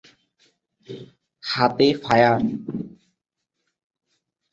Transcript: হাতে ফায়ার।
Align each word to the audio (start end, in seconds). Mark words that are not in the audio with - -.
হাতে 1.43 1.87
ফায়ার। 2.03 2.39